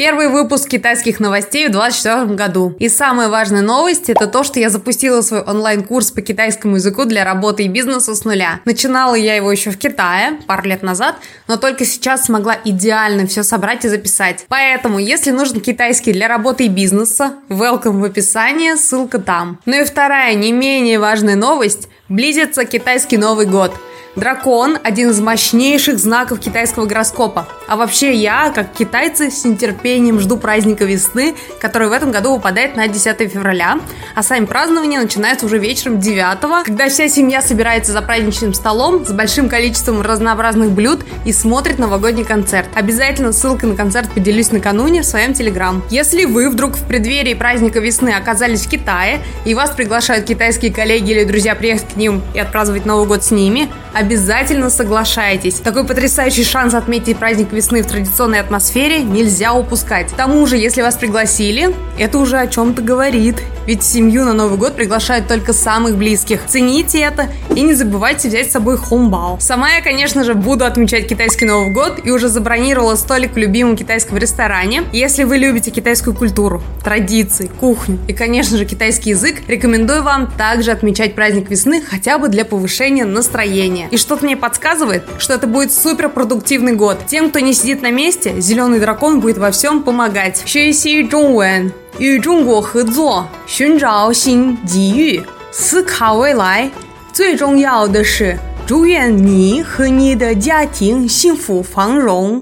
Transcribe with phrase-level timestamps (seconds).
[0.00, 2.74] Первый выпуск китайских новостей в 2024 году.
[2.78, 7.22] И самая важная новость– это то, что я запустила свой онлайн-курс по китайскому языку для
[7.22, 8.60] работы и бизнеса с нуля.
[8.64, 11.16] Начинала я его еще в Китае, пару лет назад,
[11.48, 14.46] но только сейчас смогла идеально все собрать и записать.
[14.48, 19.60] Поэтому, если нужен китайский для работы и бизнеса, welcome в описании, ссылка там.
[19.66, 23.72] Ну и вторая, не менее важная новость– близится китайский Новый год–
[24.16, 27.46] Дракон– один из мощнейших знаков китайского гороскопа.
[27.68, 32.74] А вообще я, как китайцы, с нетерпением жду праздника весны, который в этом году выпадает
[32.74, 33.78] на 10 февраля.
[34.16, 39.12] А сами празднования начинаются уже вечером 9 когда вся семья собирается за праздничным столом с
[39.12, 42.66] большим количеством разнообразных блюд и смотрит новогодний концерт.
[42.74, 45.84] Обязательно ссылкой на концерт поделюсь накануне в своем телеграм.
[45.88, 51.12] Если вы вдруг в преддверии праздника весны оказались в Китае и вас приглашают китайские коллеги
[51.12, 55.56] или друзья приехать к ним и отпраздновать Новый год с ними, обязательно соглашайтесь.
[55.60, 60.10] Такой потрясающий шанс отметить праздник весны в традиционной атмосфере нельзя упускать.
[60.10, 63.36] К тому же, если вас пригласили, это уже о чем-то говорит.
[63.66, 66.40] Ведь семью на Новый год приглашают только самых близких.
[66.48, 69.38] Цените это и не забывайте взять с собой хомбао.
[69.38, 73.76] Сама я, конечно же, буду отмечать китайский Новый год и уже забронировала столик в любимом
[73.76, 74.84] китайском ресторане.
[74.92, 80.70] Если вы любите китайскую культуру, традиции, кухню и, конечно же, китайский язык, рекомендую вам также
[80.70, 83.88] отмечать праздник весны хотя бы для повышения настроения.
[83.91, 86.99] И что-то мне подсказывает, что это будет супер продуктивный год.
[87.07, 90.43] Тем, кто не сидит на месте, зеленый дракон будет во всем помогать.
[90.45, 96.69] 学习中文，与中国合作，寻找新机遇，思考未来。
[97.11, 102.41] 最重要的是，祝愿你和你的家庭幸福繁荣。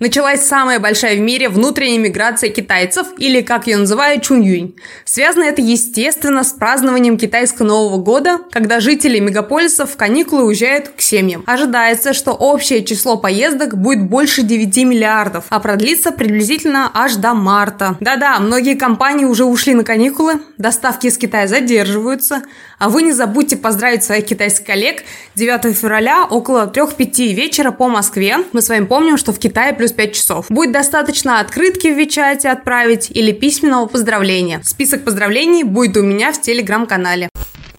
[0.00, 4.74] Началась самая большая в мире внутренняя миграция китайцев, или как ее называют Чуньюнь.
[5.04, 11.00] Связано это, естественно, с празднованием китайского Нового года, когда жители мегаполисов в каникулы уезжают к
[11.00, 11.44] семьям.
[11.46, 17.96] Ожидается, что общее число поездок будет больше 9 миллиардов, а продлится приблизительно аж до марта.
[18.00, 22.42] Да-да, многие компании уже ушли на каникулы, доставки из Китая задерживаются,
[22.84, 25.04] а вы не забудьте поздравить своих китайских коллег
[25.36, 28.36] 9 февраля около 3-5 вечера по Москве.
[28.52, 30.46] Мы с вами помним, что в Китае плюс 5 часов.
[30.50, 34.60] Будет достаточно открытки в Вичате отправить или письменного поздравления.
[34.64, 37.30] Список поздравлений будет у меня в телеграм-канале.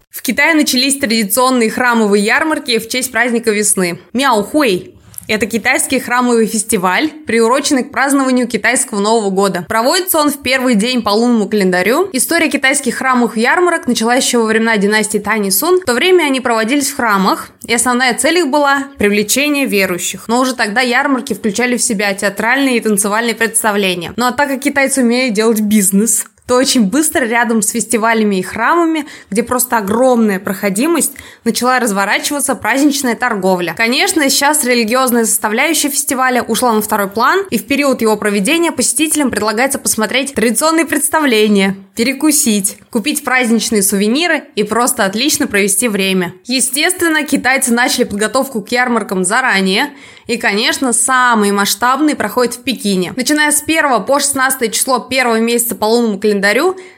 [0.10, 4.00] В Китае начались традиционные храмовые ярмарки в честь праздника весны.
[4.14, 4.95] Мяохуэй
[5.28, 9.66] это китайский храмовый фестиваль, приуроченный к празднованию китайского Нового года.
[9.68, 12.09] Проводится он в первый день по лунному календарю.
[12.13, 15.81] История китайских храмовых ярмарок началась еще во времена династии Тани Сун.
[15.81, 20.28] В то время они проводились в храмах, и основная цель их была привлечение верующих.
[20.28, 24.14] Но уже тогда ярмарки включали в себя театральные и танцевальные представления.
[24.16, 28.42] Ну а так как китайцы умеют делать бизнес, то очень быстро рядом с фестивалями и
[28.44, 31.14] храмами, где просто огромная проходимость,
[31.44, 33.74] начала разворачиваться праздничная торговля.
[33.76, 39.32] Конечно, сейчас религиозная составляющая фестиваля ушла на второй план, и в период его проведения посетителям
[39.32, 46.34] предлагается посмотреть традиционные представления, перекусить, купить праздничные сувениры и просто отлично провести время.
[46.46, 49.94] Естественно, китайцы начали подготовку к ярмаркам заранее,
[50.28, 53.14] и, конечно, самый масштабный проходит в Пекине.
[53.16, 56.34] Начиная с 1 по 16 число первого месяца по лунному календарю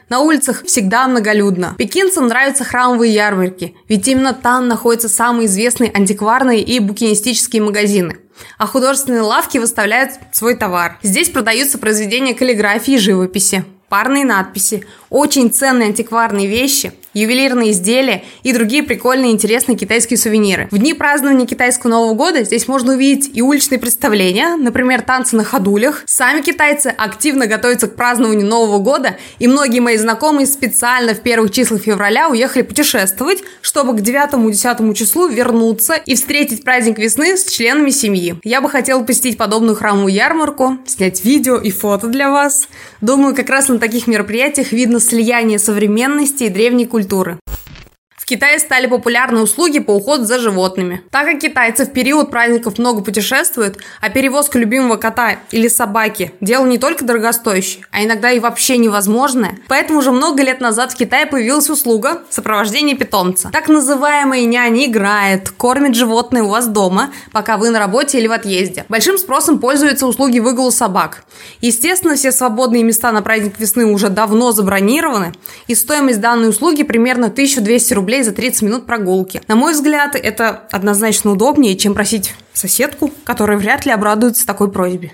[0.08, 1.74] на улицах всегда многолюдно.
[1.78, 8.18] Пекинцам нравятся храмовые ярмарки, ведь именно там находятся самые известные антикварные и букинистические магазины
[8.56, 10.98] а художественные лавки выставляют свой товар.
[11.02, 18.52] Здесь продаются произведения каллиграфии и живописи, парные надписи, очень ценные антикварные вещи, ювелирные изделия и
[18.52, 20.68] другие прикольные интересные китайские сувениры.
[20.70, 25.44] В дни празднования китайского Нового года здесь можно увидеть и уличные представления, например, танцы на
[25.44, 26.02] ходулях.
[26.06, 31.50] Сами китайцы активно готовятся к празднованию Нового года, и многие мои знакомые специально в первых
[31.50, 37.90] числах февраля уехали путешествовать, чтобы к 9-10 числу вернуться и встретить праздник весны с членами
[37.90, 38.36] семьи.
[38.44, 42.68] Я бы хотела посетить подобную храмовую ярмарку, снять видео и фото для вас.
[43.00, 47.38] Думаю, как раз на таких мероприятиях видно слияние современности и древней культуры.
[48.28, 51.00] Китае стали популярны услуги по уходу за животными.
[51.10, 56.66] Так как китайцы в период праздников много путешествуют, а перевозка любимого кота или собаки– дело
[56.66, 61.24] не только дорогостоящее, а иногда и вообще невозможное, поэтому уже много лет назад в Китае
[61.24, 63.48] появилась услуга сопровождения питомца.
[63.50, 68.32] Так называемая няня играет, кормит животное у вас дома, пока вы на работе или в
[68.32, 68.84] отъезде.
[68.90, 71.24] Большим спросом пользуются услуги выгула собак.
[71.62, 75.32] Естественно, все свободные места на праздник весны уже давно забронированы,
[75.66, 79.40] и стоимость данной услуги примерно 1200 рублей рублей за 30 минут прогулки.
[79.48, 85.12] На мой взгляд, это однозначно удобнее, чем просить соседку, которая вряд ли обрадуется такой просьбе.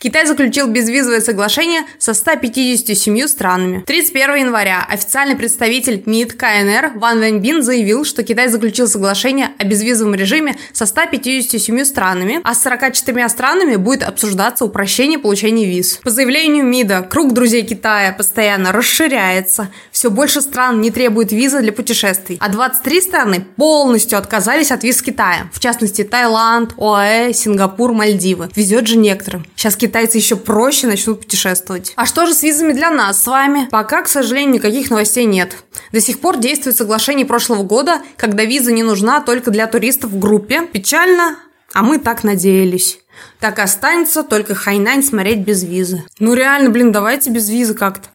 [0.00, 3.82] Китай заключил безвизовое соглашение со 157 странами.
[3.84, 10.14] 31 января официальный представитель МИД КНР Ван Вэньбин заявил, что Китай заключил соглашение о безвизовом
[10.14, 15.98] режиме со 157 странами, а с 44 странами будет обсуждаться упрощение получения виз.
[16.04, 21.72] По заявлению МИДа, круг друзей Китая постоянно расширяется, все больше стран не требует визы для
[21.72, 28.48] путешествий, а 23 страны полностью отказались от виз Китая, в частности Таиланд, ОАЭ, Сингапур, Мальдивы.
[28.54, 29.44] Везет же некоторым.
[29.58, 31.92] Сейчас Китай китайцы еще проще начнут путешествовать.
[31.96, 33.66] А что же с визами для нас с вами?
[33.72, 35.56] Пока, к сожалению, никаких новостей нет.
[35.90, 40.18] До сих пор действует соглашение прошлого года, когда виза не нужна только для туристов в
[40.20, 40.64] группе.
[40.72, 41.38] Печально,
[41.74, 43.00] а мы так надеялись.
[43.40, 46.04] Так останется только Хайнань смотреть без визы.
[46.20, 48.10] Ну реально, блин, давайте без визы как-то.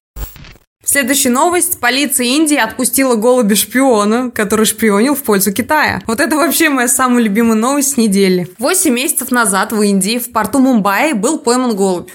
[0.86, 1.80] Следующая новость.
[1.80, 6.02] Полиция Индии отпустила голубя-шпиона, который шпионил в пользу Китая.
[6.08, 8.50] Вот это вообще моя самая любимая новость недели.
[8.60, 12.10] Восемь месяцев назад в Индии, в порту Мумбаи, был пойман голубь.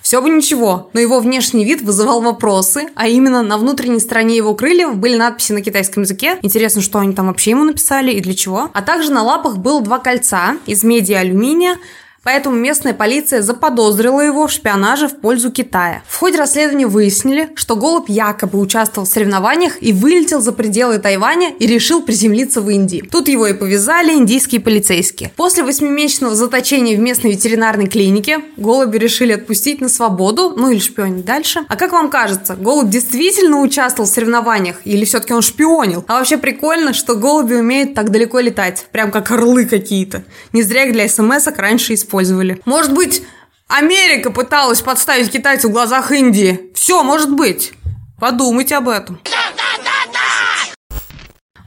[0.00, 4.54] Все бы ничего, но его внешний вид вызывал вопросы, а именно на внутренней стороне его
[4.54, 6.38] крыльев были надписи на китайском языке.
[6.40, 8.70] Интересно, что они там вообще ему написали и для чего.
[8.72, 11.76] А также на лапах было два кольца из меди и алюминия,
[12.24, 16.02] Поэтому местная полиция заподозрила его в шпионаже в пользу Китая.
[16.08, 21.52] В ходе расследования выяснили, что Голубь якобы участвовал в соревнованиях и вылетел за пределы Тайваня
[21.58, 23.06] и решил приземлиться в Индии.
[23.10, 25.32] Тут его и повязали индийские полицейские.
[25.36, 31.26] После восьмимесячного заточения в местной ветеринарной клинике голуби решили отпустить на свободу, ну или шпионить
[31.26, 31.66] дальше.
[31.68, 36.04] А как вам кажется, голубь действительно участвовал в соревнованиях или все-таки он шпионил?
[36.08, 40.24] А вообще прикольно, что голуби умеют так далеко летать, прям как орлы какие-то.
[40.54, 42.60] Не зря их для смс-ок раньше использовали использовали.
[42.64, 43.22] Может быть,
[43.68, 46.70] Америка пыталась подставить китайцев в глазах Индии?
[46.74, 47.72] Все, может быть.
[48.20, 49.20] Подумайте об этом.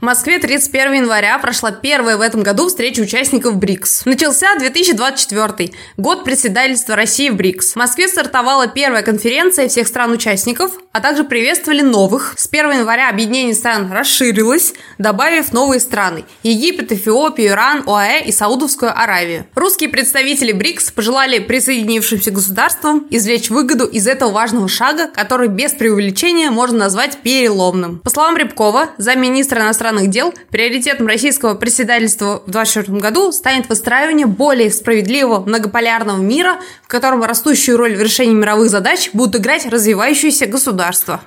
[0.00, 4.04] В Москве 31 января прошла первая в этом году встреча участников БРИКС.
[4.04, 7.72] Начался 2024 год председательства России в БРИКС.
[7.72, 12.34] В Москве стартовала первая конференция всех стран-участников, а также приветствовали новых.
[12.36, 18.96] С 1 января объединение стран расширилось, добавив новые страны– Египет, Эфиопию, Иран, ОАЭ и Саудовскую
[18.96, 19.46] Аравию.
[19.56, 26.52] Русские представители БРИКС пожелали присоединившимся государствам извлечь выгоду из этого важного шага, который без преувеличения
[26.52, 27.98] можно назвать переломным.
[27.98, 34.26] По словам Рябкова, замминистра иностранных иностранных дел приоритетом российского председательства в 2024 году станет выстраивание
[34.26, 40.46] более справедливого многополярного мира, в котором растущую роль в решении мировых задач будут играть развивающиеся
[40.46, 41.20] государства.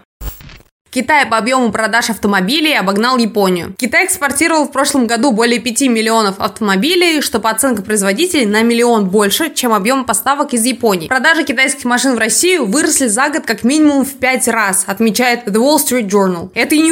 [0.93, 3.73] Китай по объему продаж автомобилей обогнал Японию.
[3.77, 9.05] Китай экспортировал в прошлом году более 5 миллионов автомобилей, что по оценкам производителей на миллион
[9.07, 11.07] больше, чем объем поставок из Японии.
[11.07, 15.61] Продажи китайских машин в Россию выросли за год как минимум в 5 раз, отмечает The
[15.61, 16.49] Wall Street Journal.
[16.55, 16.91] Это и не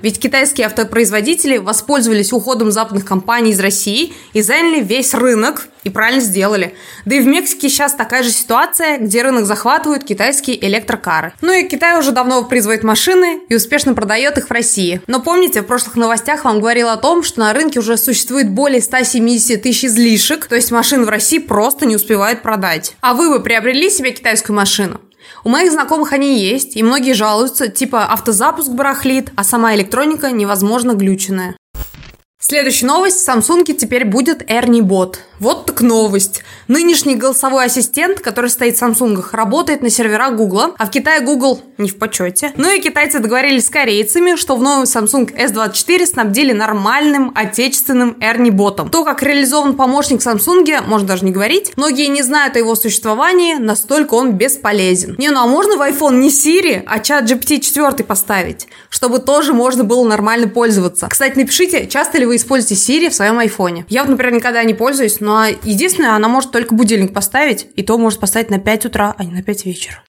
[0.00, 6.20] ведь китайские автопроизводители воспользовались уходом западных компаний из России и заняли весь рынок, и правильно
[6.20, 6.74] сделали.
[7.04, 11.32] Да и в Мексике сейчас такая же ситуация, где рынок захватывают китайские электрокары.
[11.40, 15.00] Ну и Китай уже давно производит машины и успешно продает их в России.
[15.06, 18.80] Но помните, в прошлых новостях вам говорил о том, что на рынке уже существует более
[18.80, 22.96] 170 тысяч излишек, то есть машин в России просто не успевают продать.
[23.00, 25.00] А вы бы приобрели себе китайскую машину?
[25.44, 30.92] У моих знакомых они есть, и многие жалуются, типа автозапуск барахлит, а сама электроника невозможно
[30.92, 31.56] глюченная.
[32.40, 33.26] Следующая новость.
[33.26, 35.16] В Samsung теперь будет Ernie Bot.
[35.40, 36.42] Вот так новость.
[36.68, 41.60] Нынешний голосовой ассистент, который стоит в Samsung, работает на серверах Google, а в Китае Google
[41.78, 42.52] не в почете.
[42.56, 48.52] Ну и китайцы договорились с корейцами, что в новом Samsung S24 снабдили нормальным отечественным Ernie
[48.52, 48.88] ботом.
[48.88, 51.72] То, как реализован помощник Samsung, можно даже не говорить.
[51.76, 55.16] Многие не знают о его существовании, настолько он бесполезен.
[55.18, 59.52] Не, ну а можно в iPhone не Siri, а чат GPT 4 поставить, чтобы тоже
[59.52, 61.08] можно было нормально пользоваться.
[61.08, 63.84] Кстати, напишите, часто ли вы используете Siri в своем iPhone.
[63.88, 67.98] Я вот, например, никогда не пользуюсь, но единственное, она может только будильник поставить, и то
[67.98, 70.04] может поставить на 5 утра, а не на 5 вечера.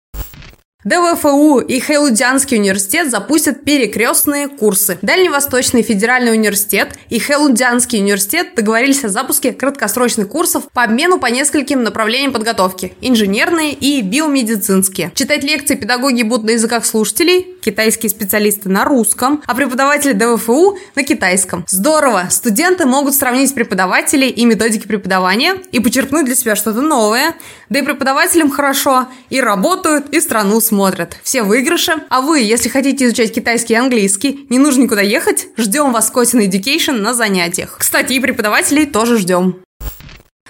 [0.86, 4.98] ДВФУ и Хэлудянский университет запустят перекрестные курсы.
[5.02, 11.84] Дальневосточный федеральный университет и Хэлудянский университет договорились о запуске краткосрочных курсов по обмену по нескольким
[11.84, 15.12] направлениям подготовки– инженерные и биомедицинские.
[15.16, 21.04] Читать лекции педагоги будут на языках слушателей, китайские специалисты на русском, а преподаватели ДВФУ на
[21.04, 21.66] китайском.
[21.68, 22.28] Здорово!
[22.30, 27.36] Студенты могут сравнить преподавателей и методики преподавания и почерпнуть для себя что-то новое.
[27.68, 31.18] Да и преподавателям хорошо, и работают, и страну смотрят.
[31.24, 31.94] Все в выигрыше.
[32.10, 36.40] А вы, если хотите изучать китайский и английский, не нужно никуда ехать, ждем вас Котин
[36.40, 37.76] Education на занятиях.
[37.80, 39.62] Кстати, и преподавателей тоже ждем.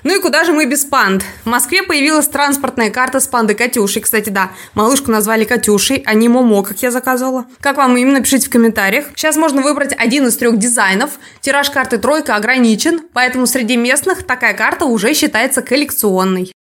[0.03, 1.23] Ну и куда же мы без панд?
[1.43, 4.01] В Москве появилась транспортная карта с пандой Катюшей.
[4.01, 7.45] Кстати, да, малышку назвали Катюшей, а не Момо, как я заказывала.
[7.59, 9.07] Как вам именно, пишите в комментариях.
[9.15, 11.11] Сейчас можно выбрать один из трех дизайнов.
[11.41, 16.51] Тираж карты тройка ограничен, поэтому среди местных такая карта уже считается коллекционной.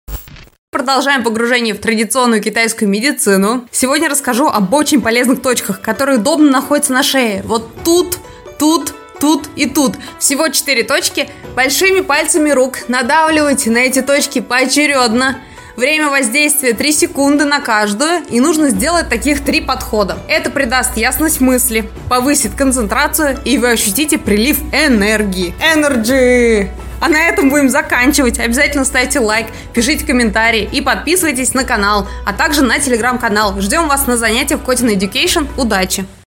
[0.71, 3.67] Продолжаем погружение в традиционную китайскую медицину.
[3.71, 7.43] Сегодня расскажу об очень полезных точках, которые удобно находятся на шее.
[7.47, 8.19] Вот тут,
[8.59, 9.95] тут, тут и тут.
[10.19, 11.31] Всего 4 точки.
[11.57, 15.39] Большими пальцами рук надавливайте на эти точки поочередно.
[15.77, 20.19] Время воздействия 3 секунды на каждую, и нужно сделать таких три подхода.
[20.29, 25.55] Это придаст ясность мысли, повысит концентрацию, и вы ощутите прилив энергии.
[25.75, 26.69] Energy!
[27.00, 28.40] А на этом будем заканчивать.
[28.40, 33.61] Обязательно ставьте лайк, пишите комментарии и подписывайтесь на канал, а также на телеграм-канал.
[33.61, 35.47] Ждем вас на занятиях Coding Education.
[35.57, 36.09] Удачи!